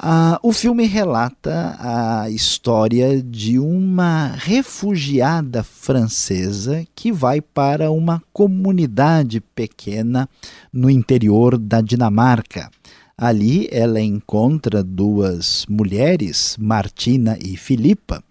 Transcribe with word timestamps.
Ah, 0.00 0.38
o 0.44 0.52
filme 0.52 0.86
relata 0.86 1.76
a 1.80 2.30
história 2.30 3.20
de 3.20 3.58
uma 3.58 4.28
refugiada 4.28 5.64
francesa 5.64 6.86
que 6.94 7.10
vai 7.10 7.40
para 7.40 7.90
uma 7.90 8.22
comunidade 8.32 9.40
pequena 9.40 10.28
no 10.72 10.88
interior 10.88 11.58
da 11.58 11.80
Dinamarca. 11.80 12.70
Ali 13.16 13.68
ela 13.72 14.00
encontra 14.00 14.84
duas 14.84 15.66
mulheres, 15.68 16.56
Martina 16.60 17.36
e 17.44 17.56
Filipa, 17.56 18.22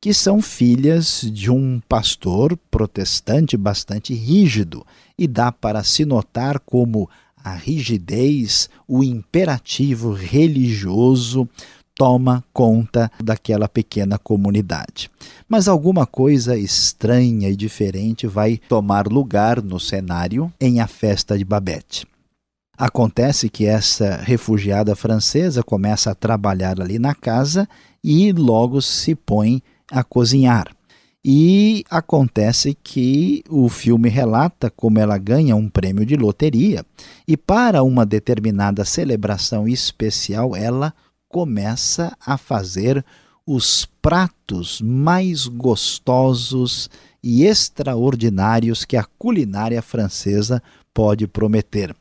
que 0.00 0.12
são 0.12 0.42
filhas 0.42 1.20
de 1.32 1.52
um 1.52 1.80
pastor 1.88 2.58
protestante 2.68 3.56
bastante 3.56 4.12
rígido, 4.12 4.84
e 5.16 5.28
dá 5.28 5.52
para 5.52 5.84
se 5.84 6.04
notar 6.04 6.58
como 6.58 7.08
a 7.44 7.54
rigidez, 7.54 8.68
o 8.86 9.02
imperativo 9.02 10.12
religioso 10.12 11.48
toma 11.94 12.42
conta 12.52 13.10
daquela 13.22 13.68
pequena 13.68 14.18
comunidade. 14.18 15.10
Mas 15.48 15.68
alguma 15.68 16.06
coisa 16.06 16.56
estranha 16.56 17.48
e 17.48 17.56
diferente 17.56 18.26
vai 18.26 18.58
tomar 18.68 19.06
lugar 19.06 19.62
no 19.62 19.78
cenário 19.78 20.52
em 20.60 20.80
A 20.80 20.86
Festa 20.86 21.36
de 21.36 21.44
Babette. 21.44 22.06
Acontece 22.76 23.48
que 23.48 23.66
essa 23.66 24.16
refugiada 24.16 24.96
francesa 24.96 25.62
começa 25.62 26.10
a 26.10 26.14
trabalhar 26.14 26.80
ali 26.80 26.98
na 26.98 27.14
casa 27.14 27.68
e 28.02 28.32
logo 28.32 28.80
se 28.80 29.14
põe 29.14 29.62
a 29.90 30.02
cozinhar. 30.02 30.74
E 31.24 31.84
acontece 31.88 32.76
que 32.82 33.44
o 33.48 33.68
filme 33.68 34.08
relata 34.08 34.68
como 34.68 34.98
ela 34.98 35.16
ganha 35.16 35.54
um 35.54 35.68
prêmio 35.68 36.04
de 36.04 36.16
loteria 36.16 36.84
e, 37.28 37.36
para 37.36 37.84
uma 37.84 38.04
determinada 38.04 38.84
celebração 38.84 39.68
especial, 39.68 40.56
ela 40.56 40.92
começa 41.28 42.16
a 42.24 42.36
fazer 42.36 43.04
os 43.46 43.86
pratos 44.00 44.80
mais 44.80 45.46
gostosos 45.46 46.90
e 47.22 47.44
extraordinários 47.44 48.84
que 48.84 48.96
a 48.96 49.04
culinária 49.16 49.80
francesa 49.80 50.60
pode 50.92 51.28
prometer. 51.28 51.94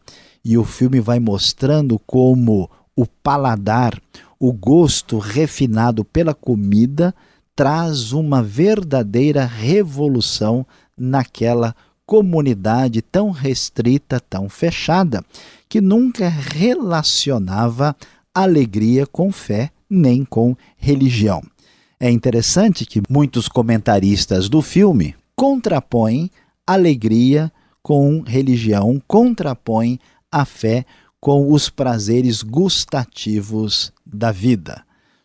E 0.43 0.57
o 0.57 0.63
filme 0.63 0.99
vai 0.99 1.19
mostrando 1.19 1.99
como 1.99 2.67
o 2.95 3.05
paladar, 3.05 4.01
o 4.39 4.51
gosto 4.51 5.19
refinado 5.19 6.03
pela 6.03 6.33
comida, 6.33 7.13
traz 7.61 8.11
uma 8.11 8.41
verdadeira 8.41 9.45
revolução 9.45 10.65
naquela 10.97 11.75
comunidade 12.07 13.03
tão 13.03 13.29
restrita, 13.29 14.19
tão 14.19 14.49
fechada, 14.49 15.23
que 15.69 15.79
nunca 15.79 16.27
relacionava 16.27 17.95
alegria 18.33 19.05
com 19.05 19.31
fé 19.31 19.69
nem 19.87 20.25
com 20.25 20.55
religião. 20.75 21.43
É 21.99 22.09
interessante 22.09 22.83
que 22.83 22.99
muitos 23.07 23.47
comentaristas 23.47 24.49
do 24.49 24.63
filme 24.63 25.13
contrapõem 25.35 26.31
alegria 26.65 27.51
com 27.83 28.23
religião, 28.25 28.99
contrapõem 29.07 29.99
a 30.31 30.45
fé 30.45 30.83
com 31.19 31.53
os 31.53 31.69
prazeres 31.69 32.41
gustativos 32.41 33.93
da 34.03 34.31
vida. 34.31 34.83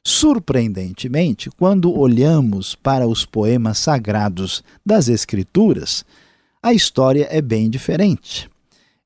Surpreendentemente, 0.08 1.50
quando 1.50 1.92
olhamos 1.92 2.76
para 2.76 3.08
os 3.08 3.26
poemas 3.26 3.76
sagrados 3.78 4.62
das 4.86 5.08
Escrituras, 5.08 6.04
a 6.62 6.72
história 6.72 7.26
é 7.28 7.42
bem 7.42 7.68
diferente. 7.68 8.48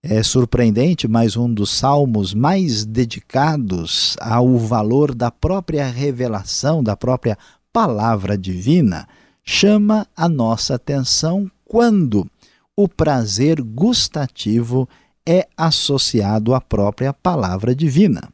É 0.03 0.23
surpreendente, 0.23 1.09
mas 1.09 1.39
um 1.39 1.51
dos 1.51 1.71
salmos 1.71 2.35
mais 2.35 2.85
dedicados 2.85 4.15
ao 4.21 4.59
valor 4.59 5.15
da 5.15 5.31
própria 5.31 5.87
revelação, 5.87 6.85
da 6.85 6.95
própria 6.95 7.39
palavra 7.73 8.37
divina, 8.37 9.09
chama 9.43 10.07
a 10.15 10.29
nossa 10.29 10.75
atenção 10.75 11.51
quando 11.65 12.31
o 12.77 12.87
prazer 12.87 13.63
gustativo 13.63 14.87
é 15.25 15.49
associado 15.57 16.55
à 16.55 16.61
própria 16.61 17.11
palavra 17.11 17.75
divina 17.75 18.29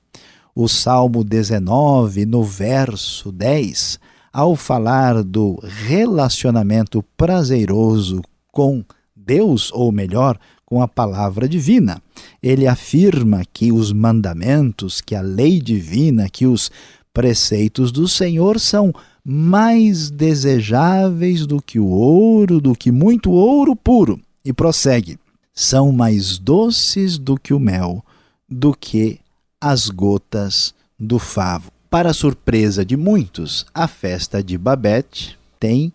o 0.56 0.68
Salmo 0.68 1.22
19, 1.22 2.24
no 2.24 2.42
verso 2.42 3.30
10, 3.30 4.00
ao 4.32 4.56
falar 4.56 5.22
do 5.22 5.60
relacionamento 5.62 7.04
prazeroso 7.14 8.22
com 8.50 8.82
Deus, 9.14 9.70
ou 9.74 9.92
melhor, 9.92 10.38
com 10.64 10.80
a 10.80 10.88
palavra 10.88 11.46
divina. 11.46 12.00
Ele 12.42 12.66
afirma 12.66 13.42
que 13.52 13.70
os 13.70 13.92
mandamentos, 13.92 15.02
que 15.02 15.14
a 15.14 15.20
lei 15.20 15.60
divina, 15.60 16.26
que 16.30 16.46
os 16.46 16.70
preceitos 17.12 17.92
do 17.92 18.08
Senhor 18.08 18.58
são 18.58 18.94
mais 19.22 20.10
desejáveis 20.10 21.46
do 21.46 21.60
que 21.60 21.78
o 21.78 21.86
ouro, 21.86 22.62
do 22.62 22.74
que 22.74 22.90
muito 22.90 23.30
ouro 23.30 23.76
puro. 23.76 24.18
E 24.42 24.54
prossegue: 24.54 25.18
são 25.52 25.92
mais 25.92 26.38
doces 26.38 27.18
do 27.18 27.38
que 27.38 27.52
o 27.52 27.60
mel, 27.60 28.02
do 28.48 28.72
que 28.72 29.20
as 29.68 29.90
gotas 29.90 30.72
do 30.96 31.18
favo. 31.18 31.72
Para 31.90 32.12
surpresa 32.12 32.84
de 32.84 32.96
muitos, 32.96 33.66
a 33.74 33.88
festa 33.88 34.40
de 34.40 34.56
Babette 34.56 35.36
tem 35.58 35.92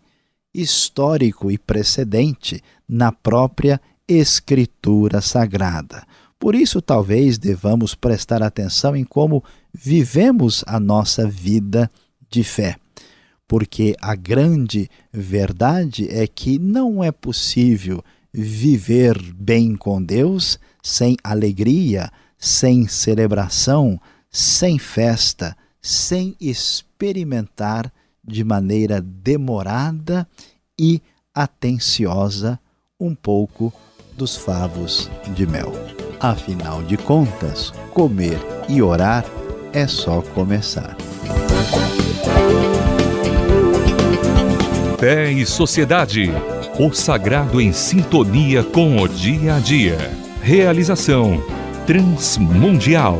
histórico 0.54 1.50
e 1.50 1.58
precedente 1.58 2.62
na 2.88 3.14
própria 3.14 3.80
Escritura 4.06 5.22
Sagrada. 5.22 6.06
Por 6.38 6.54
isso, 6.54 6.82
talvez 6.82 7.38
devamos 7.38 7.96
prestar 7.96 8.44
atenção 8.44 8.94
em 8.94 9.06
como 9.06 9.42
vivemos 9.74 10.66
a 10.68 10.78
nossa 10.78 11.26
vida 11.26 11.90
de 12.30 12.44
fé. 12.44 12.76
Porque 13.48 13.96
a 14.02 14.16
grande 14.16 14.90
verdade 15.14 16.10
é 16.10 16.28
que 16.28 16.60
não 16.60 17.02
é 17.02 17.12
possível 17.12 18.04
viver 18.34 19.18
bem 19.34 19.78
com 19.78 20.04
Deus 20.04 20.60
sem 20.84 21.16
alegria, 21.24 22.12
sem 22.42 22.88
celebração, 22.88 24.02
sem 24.32 24.80
festa, 24.80 25.56
sem 25.80 26.36
experimentar 26.42 27.94
de 28.24 28.44
maneira 28.44 29.00
demorada 29.00 30.28
e 30.78 31.00
atenciosa 31.36 32.60
um 33.00 33.14
pouco 33.14 33.72
dos 34.18 34.36
favos 34.36 35.10
de 35.36 35.46
mel. 35.46 35.72
Afinal 36.20 36.82
de 36.82 36.98
contas, 36.98 37.72
comer 37.94 38.40
e 38.68 38.82
orar 38.82 39.24
é 39.72 39.86
só 39.86 40.22
começar. 40.22 40.98
Fé 45.00 45.32
e 45.32 45.46
Sociedade 45.48 46.30
O 46.80 46.94
sagrado 46.94 47.60
em 47.60 47.72
sintonia 47.74 48.64
com 48.64 48.98
o 48.98 49.08
dia 49.08 49.56
a 49.56 49.60
dia. 49.60 49.98
Realização 50.44 51.61
Transmundial. 51.88 53.18